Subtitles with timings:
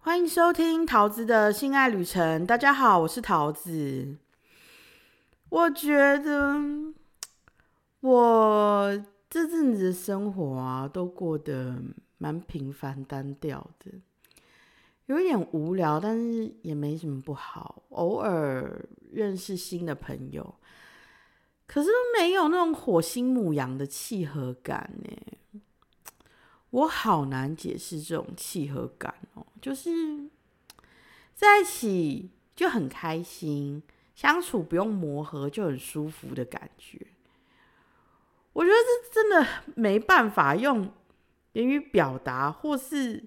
[0.00, 2.46] 欢迎收听桃子的性爱旅程。
[2.46, 4.16] 大家好，我是桃子。
[5.48, 6.56] 我觉得
[8.00, 11.82] 我这阵子的生活啊，都过得
[12.16, 13.90] 蛮平凡单调的，
[15.06, 17.82] 有一点无聊，但是也没什么不好。
[17.90, 20.54] 偶尔认识新的朋友，
[21.66, 25.37] 可是都没有那种火星母羊的契合感呢。
[26.70, 30.28] 我好难解释这种契合感哦，就是
[31.34, 33.82] 在一起就很开心，
[34.14, 37.06] 相处不用磨合就很舒服的感觉。
[38.52, 40.92] 我觉得这真的没办法用
[41.54, 43.24] 言语表达，或是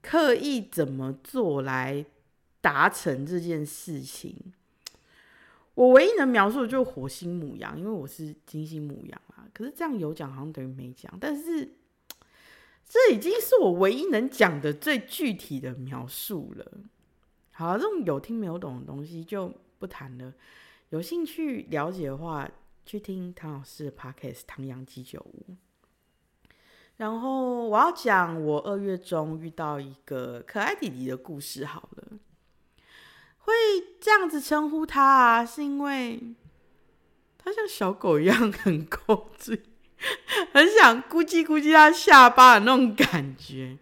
[0.00, 2.06] 刻意怎么做来
[2.62, 4.54] 达成这件事情。
[5.74, 9.46] 我唯一能描述的就是火星母羊，因为我是金星母羊啊。
[9.52, 11.76] 可是这样有讲好像等于没讲，但是。
[12.92, 16.66] 这已经是我唯一能讲的最具体的描述了。
[17.52, 20.34] 好，这种有听没有懂的东西就不谈了。
[20.88, 22.50] 有兴趣了解的话，
[22.84, 25.52] 去听唐老师的 podcast《唐阳鸡酒屋》。
[26.96, 31.64] 然后我要讲我二月中遇到一个可爱弟弟的故事。
[31.64, 32.18] 好了，
[33.38, 33.54] 会
[34.00, 36.34] 这样子称呼他啊，是因为
[37.38, 39.62] 他像小狗一样很 勾嘴。
[40.52, 43.76] 很想咕叽咕叽他下巴的那种感觉，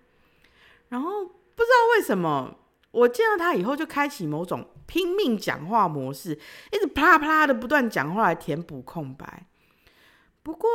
[0.88, 2.56] 然后不知道为什么，
[2.90, 6.38] 我见到他以后就开启某种拼命讲话模式，
[6.72, 9.46] 一直啪啦啪啦的不断讲话来填补空白。
[10.42, 10.68] 不过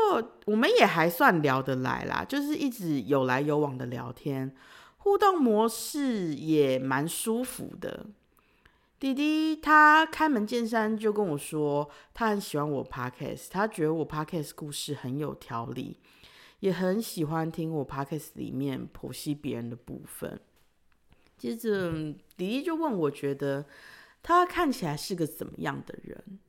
[0.45, 4.55] 我们也还算聊得来啦，就是一直有来有往的聊天，
[4.97, 8.05] 互动模式也蛮舒服的。
[9.03, 15.99] 弟弟他开门见山就跟我说，他很喜欢我 podcast，他觉得我 podcast 故事很有条理，
[16.61, 20.39] 也很喜欢听我 podcast 里面剖析别人的部分。
[21.37, 23.65] 接着弟弟就问我觉得
[24.21, 26.39] 他看起来是个怎么样的人？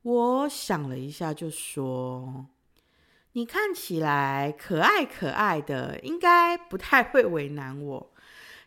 [0.00, 2.46] 我想了一下就说，
[3.32, 8.10] 你看起来可爱可爱的，应该不太会为难我。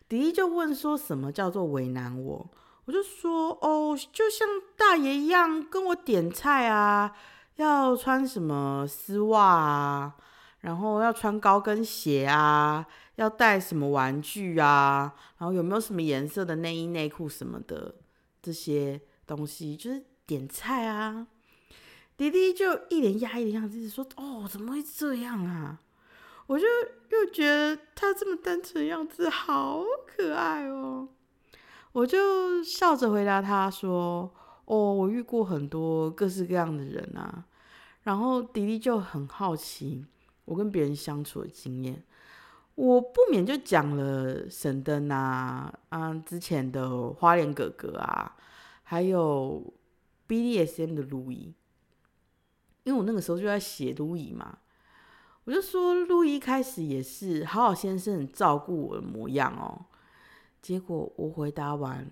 [0.08, 2.50] 弟弟就问说什么叫做为难我？
[2.84, 7.14] 我就说哦，就像大爷一样跟我点菜啊，
[7.56, 10.16] 要穿什么丝袜啊，
[10.60, 12.84] 然后要穿高跟鞋啊，
[13.16, 17.94] 要带什么玩具啊，然后有没有什么颜色的内衣内裤什么的
[18.42, 21.28] 这些东西，就是点菜啊。
[22.16, 25.78] 弟弟就一脸压抑的样子，说哦，怎么会这样啊？
[26.48, 26.66] 我就
[27.10, 31.08] 又觉得他这么单纯的样子好可爱哦。
[31.92, 34.32] 我就笑着回答他说
[34.64, 37.44] ：“哦，我遇过很多各式各样的人啊。”
[38.04, 40.04] 然后迪迪就很好奇
[40.44, 42.02] 我跟别人相处的经验，
[42.74, 48.34] 我不免就讲了神灯啊，啊，之前的花莲哥哥啊，
[48.82, 49.62] 还有
[50.26, 51.54] BDSM 的路易，
[52.82, 54.58] 因为我那个时候就在写路易嘛，
[55.44, 59.86] 我就说路易开始也是好好先生照顾我的模样哦。
[60.62, 62.08] 结果我回答完，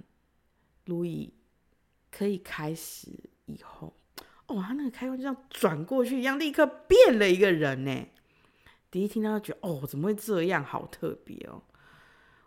[0.86, 1.32] 路易
[2.10, 3.08] 可以开始
[3.46, 3.94] 以后，
[4.48, 8.06] 哦，他那个开关就像转过去一样，立刻变了一个人呢。
[8.90, 10.64] 第一听到觉得，哦，怎么会这样？
[10.64, 11.62] 好特别哦。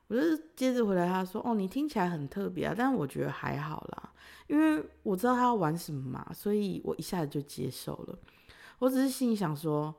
[0.08, 4.12] 我就接着回答他说，哦，你听起来很特别啊，但我觉得还好啦，
[4.48, 8.20] 因为我知道他要玩什么嘛，所以我一下子就接受了。
[8.80, 9.96] 我只是心里想说，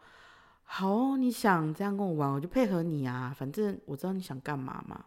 [0.65, 5.03] 好，你想这样跟我玩，我就配合你啊，反正我知道你想干嘛嘛。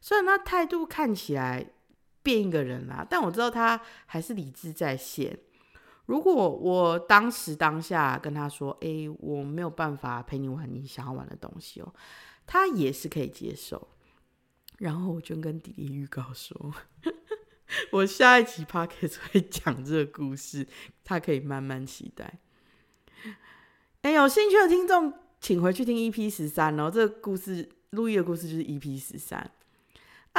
[0.00, 1.66] 虽然他态度看起来
[2.22, 5.38] 变一个人啦，但我知道他还是理智在线。
[6.06, 11.94] 如果我当时当下跟他说：“哎，我没有办法陪你玩你想要玩的东西哦。”
[12.46, 13.88] 他也是可以接受。
[14.78, 16.74] 然后我就跟弟弟预告说
[17.92, 20.66] ：“我下一集 p o c a s t 会讲这个故事，
[21.04, 22.40] 他可以慢慢期待。”
[24.02, 26.90] 哎，有兴趣的听众请回去听 EP 十三哦。
[26.90, 29.48] 这个故事，路易的故事就是 EP 十三。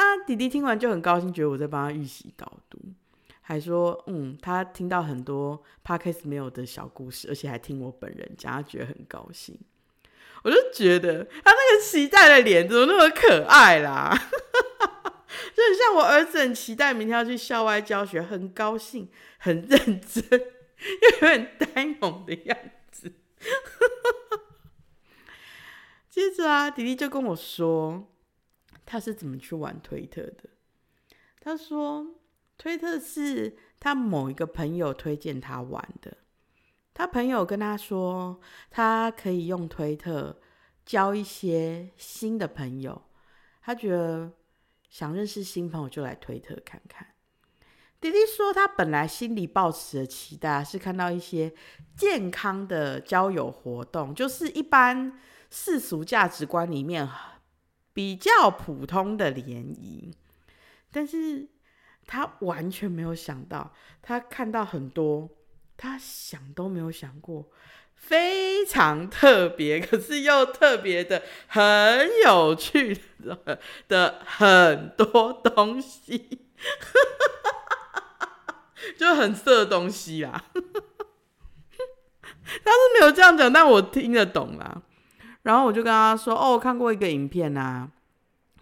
[0.01, 2.79] 啊，弟弟听完就很高兴，觉得我在帮他预习导读，
[3.41, 9.55] 还说，嗯，他听到很多 podcast 没有的小故事，而且还听我本人讲，他觉得很高兴。
[10.43, 19.07] 我就觉得他那个期待的脸怎么那么可爱啦， 就很像我儿子很期待明天要去校外教学，很高兴，
[19.37, 20.39] 很认真，又
[21.21, 22.57] 有点呆萌的样
[22.89, 23.13] 子。
[26.09, 28.07] 接着啊，弟弟就跟我说。
[28.85, 30.49] 他是怎么去玩推特的？
[31.39, 32.05] 他说，
[32.57, 36.17] 推特是他某一个朋友推荐他玩的。
[36.93, 38.39] 他朋友跟他说，
[38.69, 40.39] 他可以用推特
[40.85, 43.01] 交一些新的朋友。
[43.63, 44.31] 他觉得
[44.89, 47.07] 想认识新朋友就来推特看看。
[47.99, 51.53] 弟弟说，他本来心里抱持的期待是看到一些
[51.95, 55.19] 健康的交友活动，就是一般
[55.49, 57.07] 世俗价值观里面
[57.93, 60.13] 比较普通的联谊，
[60.91, 61.47] 但是
[62.05, 65.29] 他完全没有想到，他看到很多
[65.77, 67.49] 他想都没有想过，
[67.95, 76.47] 非常特别，可是又特别的很有趣的的很多东西。
[78.97, 84.81] 就很色的东西啦， 他是没有这样讲，但我听得懂啦。
[85.43, 87.91] 然后我就跟他说：“哦，我看过一个影片啊，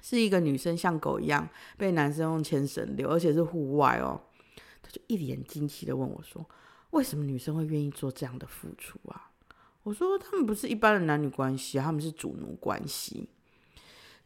[0.01, 1.47] 是一个女生像狗一样
[1.77, 4.21] 被男生用牵绳遛，而且是户外哦。”
[4.81, 6.45] 他就一脸惊奇的问我说
[6.91, 9.31] ：“为什么女生会愿意做这样的付出啊？”
[9.83, 13.29] 我说：“他们不是一般的男女关系，他们是主奴关系。”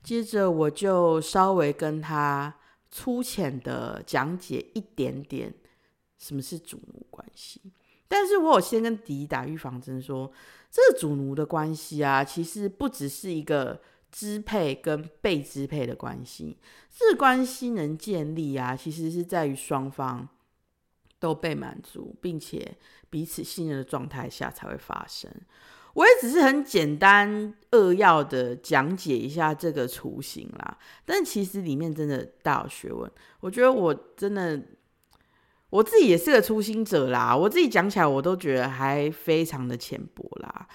[0.04, 2.54] 接着我就稍微跟他
[2.92, 5.54] 粗浅的讲解一点点。
[6.20, 7.60] 什么是主奴关系？
[8.15, 10.31] 但是我有先跟迪打预防针，说
[10.69, 13.81] 这个主奴的关系啊，其实不只是一个
[14.12, 16.60] 支配跟被支配的关系，
[16.95, 20.30] 这关系能建立啊，其实是在于双方
[21.18, 22.77] 都被满足，并且
[23.10, 25.31] 彼此信任的状态下才会发生。
[25.95, 33.12] 我也只是很简单扼要的讲解一下这个雏形啦，但其实里面真的大有学问。
[33.39, 34.62] 我觉得我真的。
[35.74, 40.68] 我自己也是个初心者啦，我自己讲起来我都觉得还非常的浅薄啦。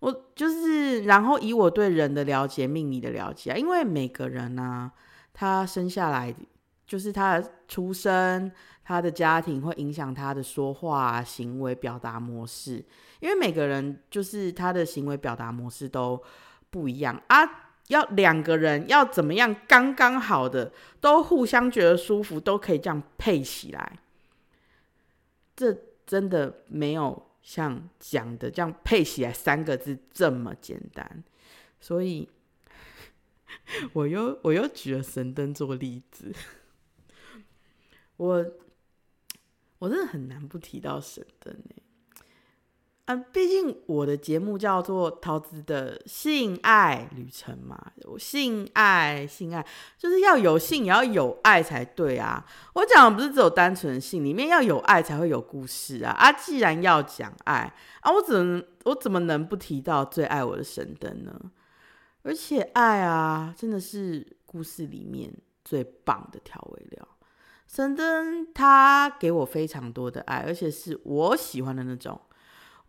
[0.00, 4.90] 我就是，然后以我对人的了解、命理的了解啊，因为每个人呢，
[5.32, 6.34] 他生下来
[6.84, 8.50] 就是他的出生、
[8.82, 12.84] 他的家庭会影响他的说话、行为、表达模式。
[13.20, 16.20] 因为每个人就是他的行为表达模式都
[16.70, 17.48] 不一样啊，
[17.86, 23.98] 要两个人要怎么样刚刚好的，都互相觉得舒服，都可以这样配起来。
[25.60, 31.22] 这真的没有像讲的这样配起来三个字这么简单，
[31.78, 32.26] 所以
[33.92, 36.34] 我又我又举了神灯做例子，
[38.16, 38.52] 我
[39.80, 41.54] 我真的很难不提到神灯。
[43.16, 49.64] 毕竟我的节目叫做桃子的性爱旅程嘛，性爱性爱
[49.96, 52.44] 就是要有性也要有爱才对啊！
[52.74, 56.12] 我讲的不是只有单纯性，里面要有爱才会有故事啊！
[56.12, 61.40] 啊，既然要讲爱啊，我怎么我怎么能不提到最爱我的神灯呢？
[62.22, 65.32] 而且爱啊，真的是故事里面
[65.64, 67.08] 最棒的调味料。
[67.66, 72.20] 神灯它给我非常多的爱，而且是我喜欢的那种。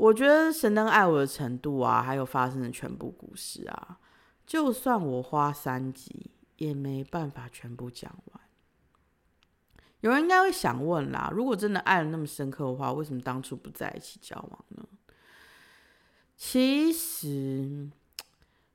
[0.01, 3.99] 我觉得神灯爱我的程度啊，还有发生的全部故事啊，
[4.47, 8.41] 就算我花三集也没办法全部讲完。
[9.99, 14.83] 有人应该会想问啦，如果真的爱了那么深刻的话，为什么当初不在一起交往呢？
[16.35, 17.87] 其实，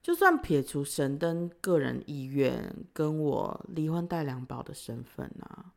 [0.00, 5.72] 就算撇除神灯个人意愿跟我离婚带两宝的身份啊，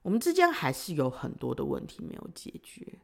[0.00, 3.00] 我们之间还是有很多的问题没有解决。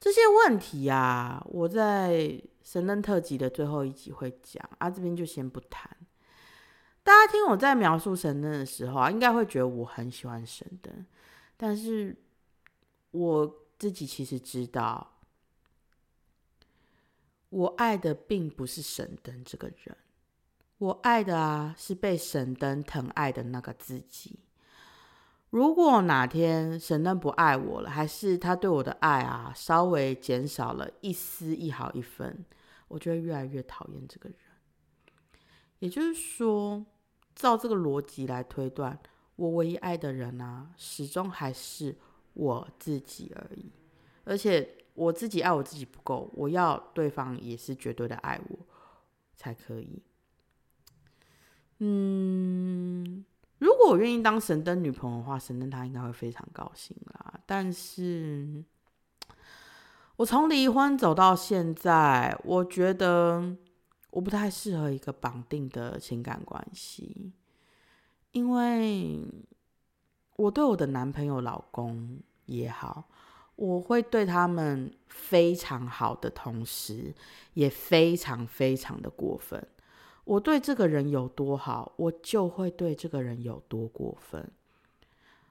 [0.00, 5.94] 这些问题啊，我在神灯特辑的最后一集会讲啊，这边就先不谈。
[7.02, 11.04] 大家听我在描述神灯的时候啊，应该会觉得我很喜欢神灯，
[11.56, 12.16] 但是
[13.10, 15.18] 我自己其实知道，
[17.50, 19.96] 我爱的并不是神灯这个人，
[20.78, 24.38] 我爱的啊是被神灯疼爱的那个自己。
[25.50, 32.44] 如果哪天神灯不爱我了，还是他对我的爱啊稍微减少了一丝一毫一分，
[32.86, 34.38] 我就会越来越讨厌这个人。
[35.80, 36.86] 也就是说，
[37.34, 38.96] 照这个逻辑来推断，
[39.34, 41.98] 我唯一爱的人啊，始终还是
[42.34, 43.72] 我自己而已。
[44.22, 48.58] 而且我自己爱我自己不够，我要对方也是绝对的爱我
[49.34, 50.00] 才可以。
[51.78, 53.24] 嗯。
[53.60, 57.38] 如果我愿意当神灯女朋友的话，神灯他应该会非常高兴啦。
[57.46, 58.64] 但是，
[60.16, 63.56] 我从离婚走到现在，我觉得
[64.10, 67.32] 我不太适合一个绑定的情感关系，
[68.32, 69.20] 因为
[70.36, 73.08] 我对我的男朋友、老公也好，
[73.56, 77.14] 我会对他们非常好的同时，
[77.52, 79.62] 也非常非常的过分。
[80.30, 84.48] 我对这个人有多好，我就会对这个人有多过分。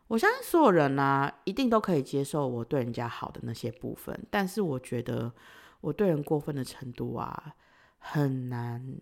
[0.08, 5.34] 我相信所有人呢，一定都可以接受我对人家好的那些部分，但是我觉得
[5.82, 7.56] 我对人过分的程度啊，
[7.98, 8.96] 很难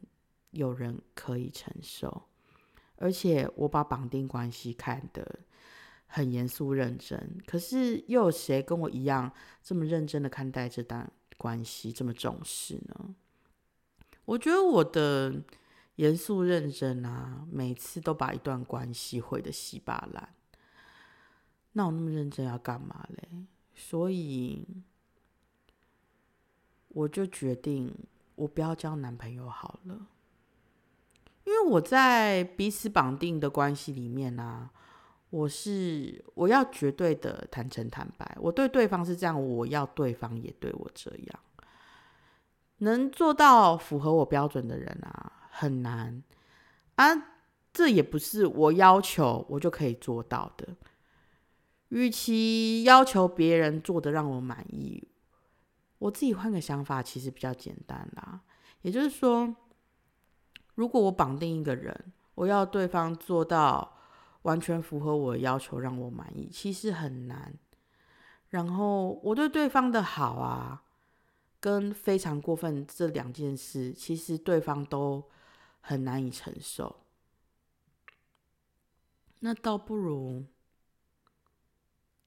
[0.49, 2.23] 有人可以承受。
[2.95, 5.41] 而且我把绑定关系看得
[6.07, 7.37] 很严肃认真。
[7.45, 9.31] 可是又有谁跟我一样
[9.61, 13.13] 这么认真的看待这段关系，这么重视呢？
[14.25, 15.41] 我觉得我的
[15.97, 20.29] 严肃认真啊，每次都把一段关系毁得稀巴烂。
[21.73, 23.45] 那我那么认真要干嘛嘞？
[23.75, 24.65] 所以
[26.87, 27.93] 我就决定，
[28.33, 30.07] 我不要交男朋友好了。
[31.43, 34.69] 因为我在彼此绑定的关系里面呢，
[35.29, 41.39] 我是我要绝对的坦诚坦白，我对对方是这样，我要对方也对我这样。
[42.79, 46.23] 能做到符合我标准的人啊，很难
[46.95, 47.05] 啊，
[47.73, 50.67] 这也不是我要求我就可以做到的。
[51.89, 55.07] 与其要求别人做的让我满意，
[55.99, 58.41] 我自己换个想法，其实比较简单啦。
[58.81, 59.55] 也就是说。
[60.75, 63.97] 如果我绑定一个人，我要对方做到
[64.43, 67.51] 完全符合我的要求，让我满意，其实很难。
[68.49, 70.83] 然后我对对方的好啊，
[71.59, 75.27] 跟非常过分这两件事，其实对方都
[75.87, 76.97] 很难以承受。
[79.39, 80.43] 那倒不如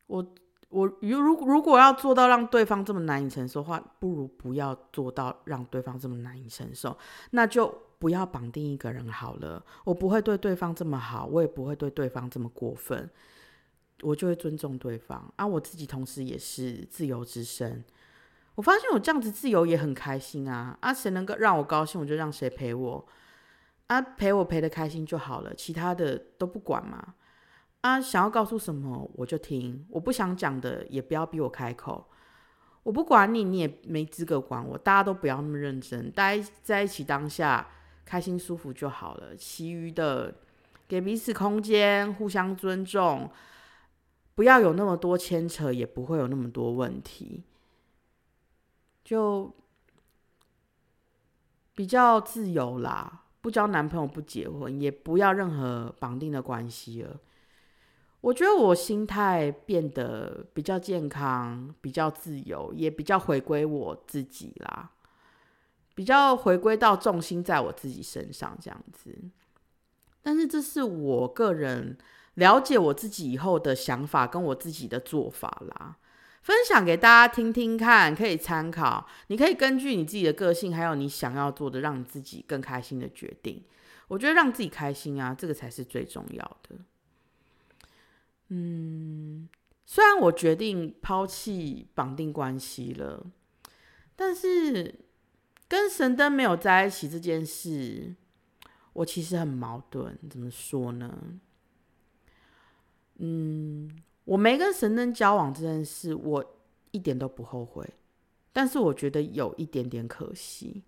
[0.07, 0.35] 我
[0.69, 6.97] 我如如如果要做到让对方这么难以承受的话，不如不要做到让对方这么难以承受，
[7.31, 7.83] 那就。
[8.01, 13.11] 不要绑定一个人好了，我不会对对方这么好，我也不会对对方这么过分，
[14.01, 15.47] 我就会尊重对方啊。
[15.47, 17.85] 我自己同时也是自由之身，
[18.55, 20.95] 我发现我这样子自由也很开心啊啊！
[20.95, 23.07] 谁能够让我高兴，我就让谁陪我
[23.91, 27.17] 啊，陪我陪的开心就好了，其他的都不管嘛
[27.81, 28.01] 啊！
[28.01, 32.09] 想要告诉什么我就听，我不想讲的也不要逼我开口，
[32.85, 37.67] 我不管你，你也没资格管我，大家都不要那么认真，待在一起当下。
[38.05, 40.35] 开心舒服就好了，其余的
[40.87, 43.29] 给彼此空间，互相尊重，
[44.37, 47.43] 不要有那么多牵扯，也不会有那么多问题，
[49.03, 49.53] 就
[51.75, 53.25] 比较自由啦。
[53.41, 57.19] 不交男朋友，不结婚，也不要任何绑定的关系了。
[58.21, 64.91] 我觉得我心态变得比较健康，比较自由，也比较回归我自己啦。
[65.95, 69.19] 比较回归到重心在我自己身上这样子，
[70.23, 71.99] 但是这是我个人
[72.35, 75.99] 了解我自己以后的想法跟我自己的做法啦，
[76.43, 79.07] 分享给大家听听看，可以参考。
[79.29, 83.63] 你可以根据你自己的个性，还有你想要做的，让你自己更开心的决定。
[84.09, 86.77] 我觉得让自己开心啊，这个才是最重要的。
[88.49, 89.49] 嗯，
[89.87, 93.27] 虽然我决定抛弃绑定关系了，
[94.17, 95.07] 但是。
[95.71, 98.17] 跟神灯没有在一起这件事，
[98.93, 100.19] 我其实很矛盾。
[100.29, 101.17] 怎么说呢？
[103.19, 103.89] 嗯，
[104.31, 106.45] 我没跟神灯交往这件事，我
[106.93, 107.85] 一点都不后悔。
[108.53, 110.85] 但是我觉得有一点点可惜。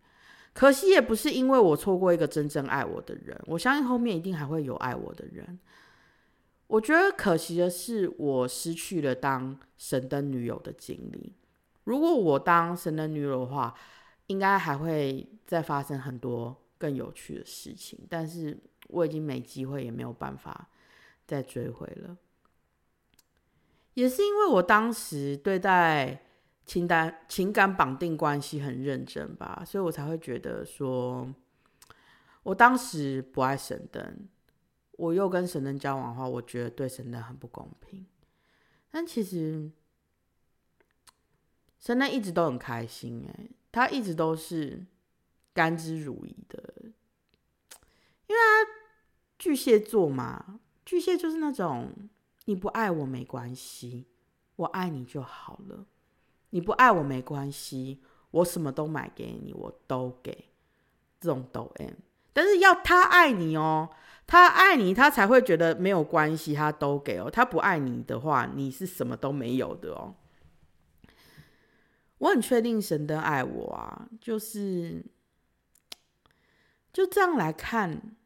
[0.53, 5.59] 可惜也不是因为我错过一个真正爱我的人，我相信后面一定还会有爱我的人。
[6.69, 11.35] 我觉得可惜的是，我失去了当神灯女友的经历。
[11.83, 13.75] 如果我当神灯女友的话，
[14.29, 18.57] 应该还会再发生很多更有趣的事情，但是
[18.87, 20.69] 我已经没机会，也没有办法
[21.27, 22.17] 再追回了。
[23.95, 26.25] 也是因为我当时对待
[26.65, 31.33] 情感情感绑定关系很认真吧，所以我才会觉得说，
[32.43, 34.29] 我当时不爱神灯，
[34.93, 38.07] 我又跟神灯交往的话，我觉得对神灯很不公平。
[38.91, 39.71] 但其实
[41.79, 43.49] 神灯一直都很开心哎。
[43.73, 44.85] 他一直都是
[45.55, 46.75] 甘之如饴的，
[48.27, 48.71] 因为他
[49.39, 51.91] 巨蟹座嘛，巨蟹就是那种
[52.47, 54.07] 你不爱我没关系，
[54.57, 55.87] 我爱你就好了；
[56.51, 60.51] 你不爱我没关系，我什么都买给你，我都给
[61.21, 61.95] 这种抖 M。
[62.33, 63.91] 但是要他爱你哦，
[64.27, 67.31] 他爱你，他才会觉得没有关系，他都给哦。
[67.31, 70.15] 他不爱你的话，你是什么都没有的哦。
[72.19, 75.05] 我很确定神灯爱我啊，就是
[76.93, 78.17] 就这样来看，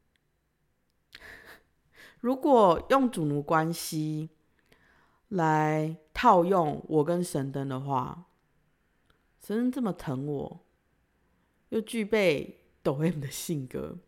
[2.26, 4.30] 如果用主奴关系
[5.28, 8.24] 来套用我跟神灯的话，
[9.40, 10.66] 神灯这么疼我，
[11.68, 13.98] 又具备抖 M 的性格，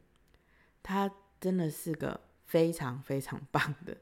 [0.82, 1.08] 他
[1.40, 3.96] 真的是个非常非常棒的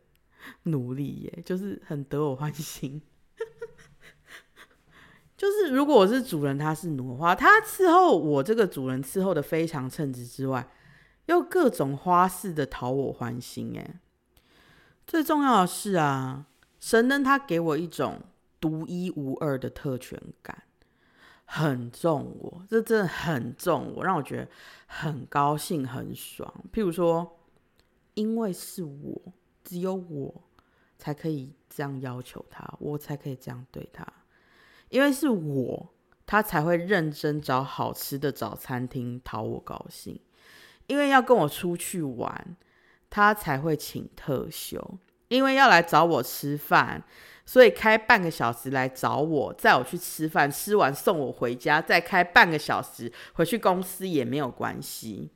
[0.63, 3.03] 奴隶耶，就是很得我欢心。
[5.37, 10.67] 就是如果我是主人，他是奴的话，他伺候我这个主人伺候的非常称职之外，
[11.27, 13.77] 又各种花式的讨我欢心。
[13.77, 14.01] 哎，
[15.07, 16.47] 最重要的是啊，
[16.81, 18.21] 神灯他给我一种
[18.61, 20.65] 独一无二的特权感，
[21.45, 24.49] 很重我，这真的很重我，让我觉得
[24.87, 26.53] 很高兴、很爽。
[26.73, 27.39] 譬如说，
[28.15, 29.33] 因为是我，
[29.63, 30.43] 只有我
[30.99, 34.07] 才可以这样要求他，我才可以这样对他，
[34.89, 35.93] 因为是我。
[36.29, 40.19] 他才会认真找好吃的早餐厅讨我高兴，
[40.89, 42.57] 因为要跟我出去玩，
[43.11, 44.99] 他才会请特休，
[45.29, 47.03] 因为要来找我吃饭，
[47.45, 55.31] 所以开半个小时来找我，载我去吃饭，吃完送我回家，再开半个小时回去公司也没有关系。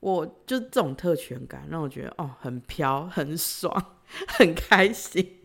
[0.00, 3.96] 我就这种特权感，让我觉得哦，很飘，很爽，
[4.28, 5.40] 很开心。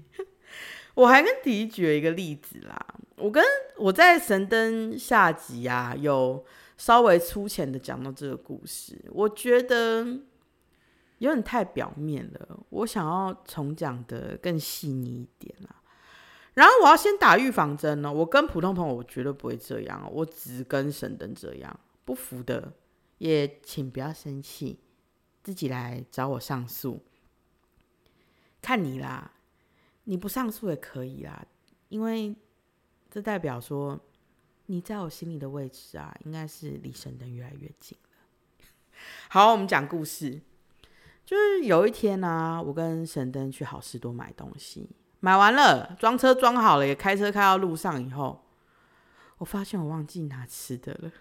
[0.95, 2.77] 我还跟迪举了一个例子啦，
[3.15, 3.41] 我跟
[3.77, 6.43] 我在神灯下集啊，有
[6.77, 10.05] 稍微粗浅的讲到这个故事，我觉得
[11.19, 15.75] 有点太表面了，我想要重讲的更细腻一点啦。
[16.55, 22.73] 然后我要先打预防针呢，我跟普通朋友我绝对不会这样，我只跟神灯这样，不服的
[23.19, 24.79] 也请不要生气，
[25.43, 27.01] 自己来找我上诉，
[28.61, 29.33] 看你啦。
[30.05, 31.45] 你不上诉也可以啦，
[31.89, 32.35] 因为
[33.11, 33.99] 这代表说
[34.65, 38.65] 你在我心里的位置啊，应该是离神灯越来越近了。
[39.29, 40.41] 好，我们讲故事，
[41.29, 48.43] 就是有一天呢，我跟神灯去好事多买东西，买完了，装车装好了，也开车开到路上以后，
[49.37, 51.11] 我发现我忘记拿吃的了。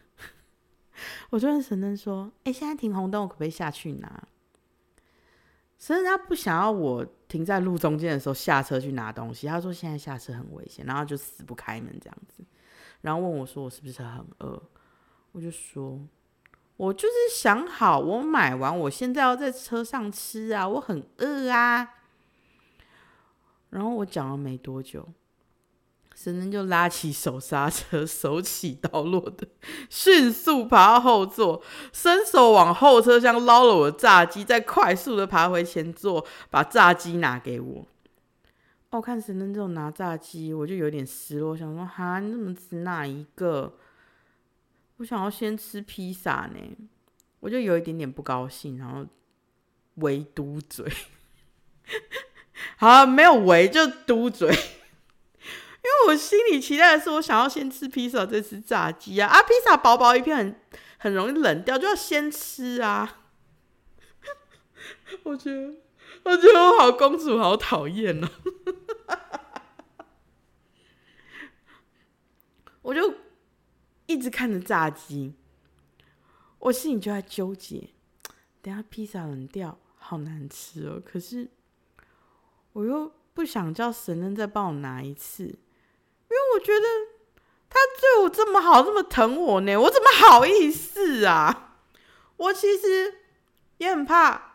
[1.29, 4.27] 我就问神灯说：“哎，现在停红灯，我可不可以下去拿？”
[5.79, 9.47] 神灯他不想要我停在路中间的时候下车去拿东西。
[9.47, 12.43] 他说现在下车很危险，然后就死不开门这样子，
[13.03, 14.62] 然后问我说我是不是很饿？
[15.33, 16.00] 我就说，
[16.78, 21.97] 我就是想好，我买完我现在要在车上吃啊，我很饿啊。
[23.70, 25.06] 然后我讲了没多久。
[26.14, 29.47] 神灯就拉起手刹车，手起刀落的
[29.88, 31.62] 迅速爬到后座，
[31.93, 37.86] 伸手往后车厢捞了我的炸鸡，再快速的爬回前座，把炸鸡拿给我。
[38.91, 43.75] 哦，看神灯这种拿炸鸡，我就有点失落，想说哈，你怎么只拿一个？
[44.99, 46.61] 我想要先吃披萨呢，
[47.41, 49.06] 我就有一点点不高兴，然后
[49.97, 50.87] 围嘟嘴。
[52.76, 54.49] 好，没有围就嘟嘴。
[54.49, 59.28] 因为我心里期待的是，我想要先吃披萨，再吃炸鸡啊！
[59.28, 60.61] 啊，披萨薄薄一片，很
[60.99, 63.21] 很容易冷掉，就要先吃啊！
[65.23, 65.75] 我觉得，
[66.25, 68.28] 我觉得我好公主，好讨厌哦！
[72.82, 73.15] 我就
[74.08, 75.34] 一直看着炸鸡，
[76.58, 77.90] 我心里就在纠结：
[78.62, 81.00] 等下披萨冷掉，好难吃哦！
[81.04, 81.50] 可是
[82.73, 85.44] 我又不想叫神人再帮我拿一次。
[85.44, 86.86] 因为我觉得
[87.68, 91.76] 他对我这么好，这么疼我呢，我怎么好意思啊？
[92.38, 93.14] 我其实
[93.76, 94.54] 也很怕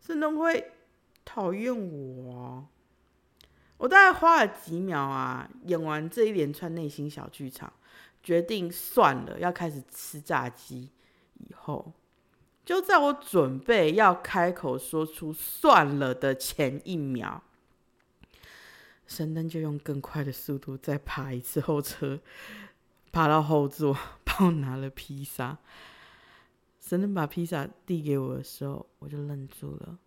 [0.00, 0.72] 真的会
[1.26, 2.68] 讨厌我。
[3.76, 7.70] 我大概花了几秒啊，演完这一连串内心小剧场，
[8.24, 10.90] 决定算了，要开始吃炸鸡。
[11.34, 11.92] 以后，
[12.64, 17.42] 就在我准备要开口说出算了的前一秒。
[19.06, 22.18] 神灯就用更快的速度再爬一次后车，
[23.12, 25.58] 爬到后座，帮我拿了披萨。
[26.80, 29.98] 神灯把披萨递给我的时候，我就愣住了。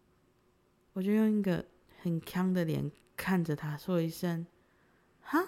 [0.93, 1.63] 我就用一个
[2.01, 4.47] 很僵的脸看着他，说一声
[5.21, 5.43] ：“哈。”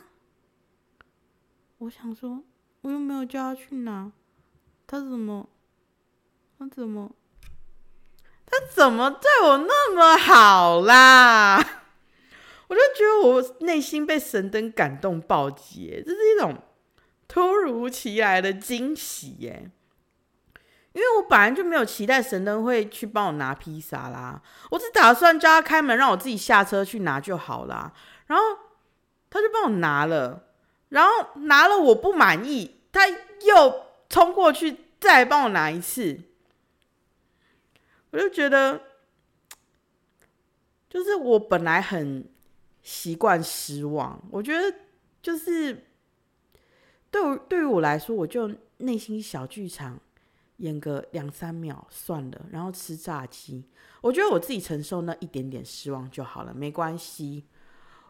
[1.79, 2.43] 我想说，
[2.81, 4.11] 我又没有叫他去拿，
[4.87, 5.49] 他怎么，
[6.57, 7.11] 他怎么，
[8.45, 11.57] 他怎么对我那么好啦？
[12.67, 16.61] 我就觉得我内心被神灯感动暴击，这是一种
[17.27, 19.71] 突如其来的惊喜耶！
[20.93, 27.93] 因为我本来就没有期待神灯会去帮我拿披萨啦，我只打算叫他开门，让我自己下车去拿就好啦。
[28.25, 28.43] 然后
[29.29, 30.48] 他就帮我拿了，
[30.89, 36.19] 然后拿了我不满意，他又冲过去再帮我拿一次，
[38.11, 38.81] 我就觉得，
[40.89, 42.27] 就是我本来很。
[42.81, 44.73] 习惯失望，我觉得
[45.21, 45.85] 就是
[47.11, 49.99] 对对于我来说，我就内心小剧场
[50.57, 53.63] 演个两三秒算了，然后吃炸鸡。
[54.01, 57.43] 我觉得我自己承受那一点点失望就好了，没关系，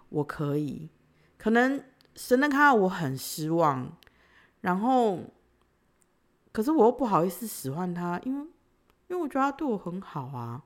[0.10, 0.88] 我可以。
[1.36, 1.84] 可能
[2.22, 3.90] 神灯看到我很失望，
[4.60, 5.22] 然后
[6.52, 8.48] 可是我又不好意思使唤他，因为
[9.08, 10.62] 因为我觉得他对我很好啊。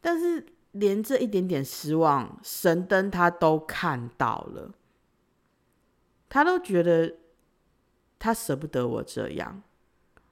[0.00, 4.74] 但是连这一点点失望，神灯他都看到了，
[6.28, 7.14] 他都觉得
[8.18, 9.62] 他舍不得我这样。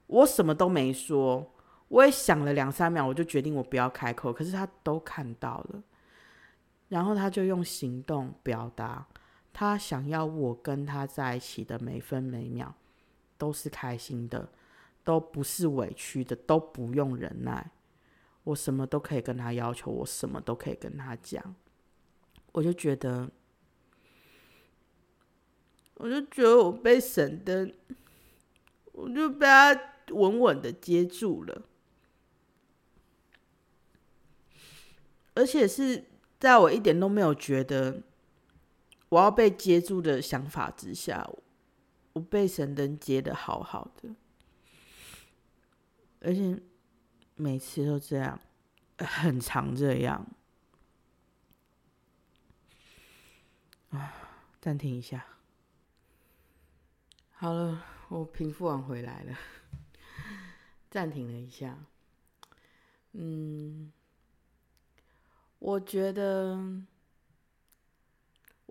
[0.07, 1.53] 我什么都没说，
[1.87, 4.33] 我也想了两三秒，我就决定我不要开口。
[4.33, 5.81] 可是他都看到了，
[6.89, 9.07] 然后他就用行动表达，
[9.53, 12.75] 他想要我跟他在一起的每分每秒
[13.37, 14.49] 都是开心的，
[15.03, 17.71] 都不是委屈的，都不用忍耐。
[18.43, 21.55] 我什么都可以跟他要求，我什么都可以跟他讲。
[22.51, 23.29] 我就觉得，
[25.95, 27.73] 我就觉得我被神灯，
[28.93, 29.91] 我就被他。
[30.13, 31.61] 稳稳的接住了，
[35.35, 36.03] 而且是
[36.37, 38.01] 在我一点都没有觉得
[39.11, 41.29] 我要被接住的想法之下，
[42.13, 44.15] 我被神灯接的好好的，
[46.21, 46.57] 而且
[47.35, 48.39] 每次都这样，
[48.99, 50.25] 很常这样。
[53.89, 54.13] 啊，
[54.61, 55.25] 暂停一下，
[57.31, 59.37] 好了，我平复完回来了。
[60.89, 61.77] 暂停了一下，
[63.11, 63.91] 嗯，
[65.59, 66.57] 我觉得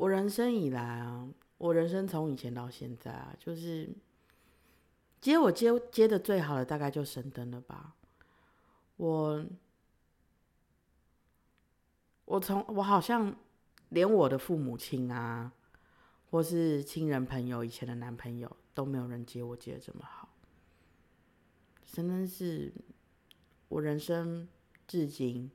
[0.00, 3.86] 我人生以来啊，我人生从以前到现在啊，就是
[5.20, 7.94] 接我接接的最好的大概就神灯了吧。
[8.96, 9.44] 我
[12.24, 13.36] 我从我好像
[13.90, 15.52] 连我的父母亲啊，
[16.30, 20.30] 或是亲人朋友以前的男朋友都没有人接我接的这么好。
[21.84, 22.72] 神灯是
[23.68, 24.48] 我人生
[24.86, 25.50] 至今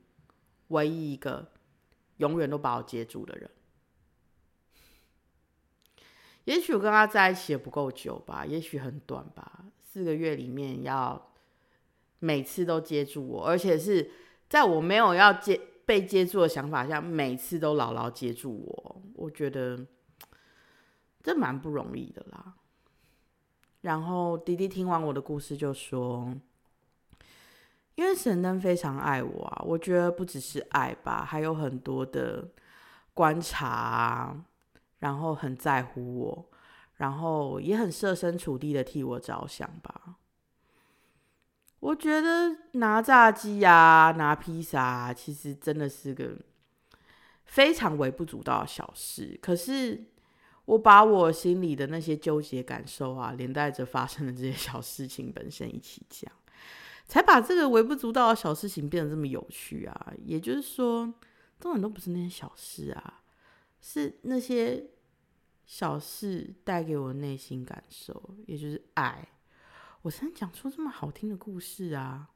[0.68, 1.50] 唯一一个
[2.18, 3.50] 永远都把我接住的人。
[6.46, 11.30] 也许我跟他在一起也不够久吧，也许很短吧，四个月里面要
[12.18, 14.10] 每次都接住我，而且是
[14.48, 19.02] 在我没有要接被接住的想法下，每次都牢牢接住我。
[19.14, 19.86] 我觉得
[21.22, 22.54] 这蛮不容易的啦。
[23.82, 26.34] 然后弟弟听完我的故事就说
[27.94, 32.48] ：“因为神灯非常爱我啊，我觉得不只是爱吧，还有很多的
[33.14, 34.44] 观察，
[35.06, 36.50] 然后很在乎我，
[36.96, 40.16] 然后也很设身处地的替我着想吧。
[41.78, 46.36] 我觉得拿炸鸡呀，拿披萨，其实真的是个
[47.44, 50.06] 非常微不足道的小事，可是。”
[50.66, 56.28] 我把我心里的那些纠结感受啊，连带着发生的这些小事情本身一起讲，
[57.06, 60.12] 才把这个微不足道的小事情变得这么有趣啊。
[60.24, 61.06] 也就是说，
[61.60, 63.22] 根本都不是那些小事啊，
[63.80, 64.84] 是那些
[65.66, 69.28] 小事带给我内心感受，也就是爱。
[70.02, 72.30] 我才能讲出这么好听的故事啊。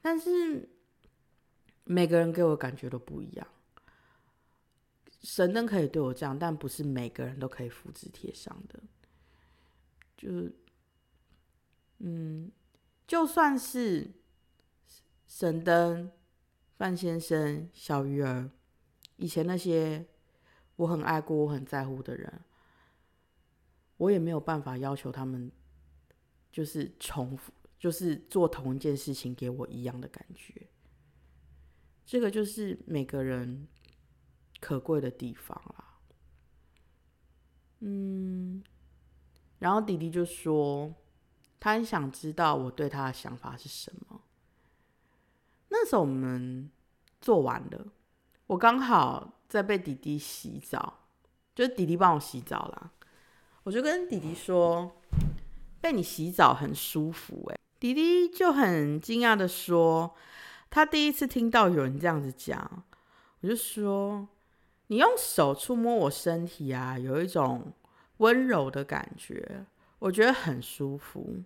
[0.00, 0.68] 但是
[1.84, 3.46] 每个人给我感觉都不一样。
[5.22, 8.80] 神灯可以对我这样，但不是每个人都可以复制贴上的。
[10.16, 10.54] 就是，
[11.98, 12.50] 嗯，
[13.06, 14.10] 就算是
[15.26, 16.10] 神灯、
[16.76, 18.50] 范先生、小鱼儿，
[19.16, 20.04] 以前那些
[20.82, 22.40] 我很爱过、我很在乎的人，
[23.96, 25.50] 我也没有办法要求他们，
[26.50, 30.68] 就是重复，就是做同一件事情给我一样的感觉。
[32.04, 33.68] 这个就是每个人。
[34.60, 35.98] 可贵的地方啦，
[37.80, 38.62] 嗯，
[39.58, 40.94] 然后弟弟就说，
[41.58, 44.22] 他很想知道我对他的想法是什么。
[45.68, 46.70] 那时候我们
[47.20, 47.92] 做完了，
[48.46, 51.00] 我刚好在被弟弟洗澡，
[51.54, 52.90] 就是弟弟帮我洗澡啦。
[53.64, 54.90] 我就跟弟弟说，
[55.80, 57.58] 被你洗澡很舒服哎。
[57.78, 60.14] 弟弟就很惊讶的说，
[60.70, 62.84] 他第一次听到有人这样子讲。
[63.40, 64.28] 我就说。
[64.88, 67.72] 你用手触摸我身体啊，有一种
[68.18, 69.64] 温柔的感觉，
[70.00, 71.42] 我觉得很舒服，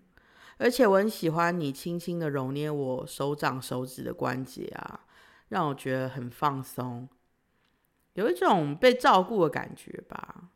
[0.57, 4.99] 而且我很喜欢你轻轻的揉捏我手掌、手指的关节啊，
[5.51, 7.09] 让我觉得很放松，
[8.17, 10.51] 有一种被照顾的感觉吧。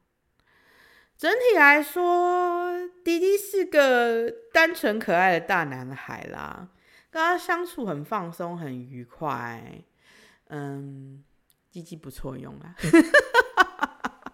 [1.17, 6.69] 整体来说，迪迪是个单纯可爱的大男孩啦，
[7.11, 9.83] 跟他相处很放松、很愉快，
[10.49, 11.25] 嗯。
[11.71, 12.75] 鸡鸡不错用啦，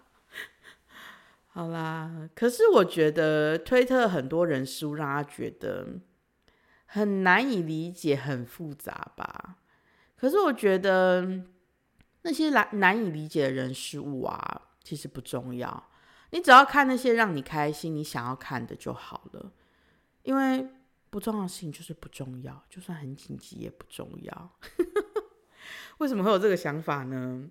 [1.53, 2.31] 好啦。
[2.35, 5.87] 可是我觉得推特很多人事物让他觉得
[6.87, 9.59] 很难以理解、很复杂吧。
[10.17, 11.43] 可是我觉得
[12.27, 15.89] 那些难难以理解的人事物啊，其实不重要。
[16.31, 19.53] 你只要看那些让你开心、你想要看的就好了。
[20.25, 20.69] 因为
[21.09, 24.51] 不重要的事情就是不重要，就算很紧急也不重要。
[25.99, 27.49] 为什么会有这个想法呢？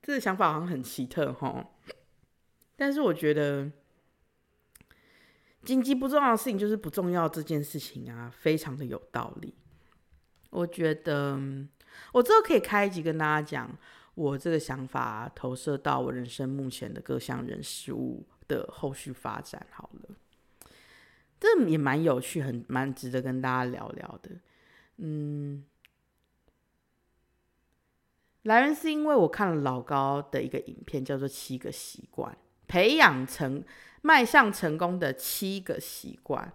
[0.00, 1.72] 这个想法好像很奇特哈，
[2.76, 3.70] 但是我觉得
[5.62, 9.54] 紧急不重要的事情就是不重要这件事情啊，非常的有道理。
[10.50, 11.40] 我觉得
[12.12, 13.70] 我之后可以开一集跟大家讲
[14.14, 19.66] 我这个想法投射到我人生目前的各项人事物的后续发展。
[19.70, 20.16] 好了，
[21.38, 24.30] 这也蛮有趣，很蛮值得跟大家聊聊的。
[24.98, 25.64] 嗯。
[28.44, 32.32] 来源是因为我看了老高的一个影片，叫做《七个习惯》，
[32.66, 33.62] 培养成
[34.00, 36.50] 迈向成功的七个习惯。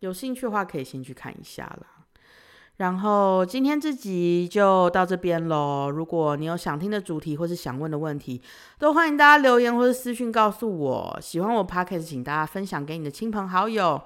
[0.00, 2.03] 有兴趣的话，可以先去看一下啦。
[2.78, 5.88] 然后今天这集就到这边喽。
[5.90, 8.42] 如果你有想听的主题或是想问的问题，
[8.78, 11.18] 都欢迎大家留言或者私讯告诉我。
[11.22, 14.02] 喜欢我 podcast，请大家分享给你的亲朋好友，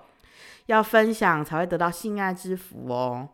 [0.66, 3.30] 要分享才会得到性爱之福哦。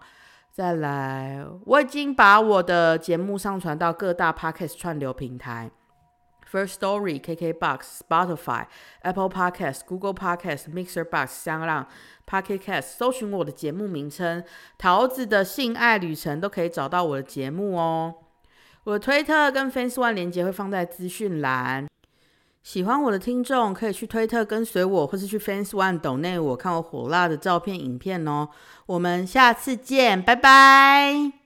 [0.53, 5.69] 再来，我已经把我的节目上传到各大 podcast 串流平台
[6.49, 8.67] ，First Story、KKBox、Spotify、
[9.01, 11.89] Apple Podcast、Google Podcast、Mixer Box、香浪
[12.29, 14.43] Pocket Cast，搜寻我的节目名称
[14.79, 18.15] 《桃子的性爱旅程》，都可以找到我的节目哦。
[18.85, 21.89] 我的推特跟 Fans One 连接会放在资讯栏。
[22.63, 28.49] 喜欢我的听众可以去推特跟随我，或是去 Fans One 抖内我看我火辣的照片影片哦。
[28.87, 31.44] 我们下次见，拜拜。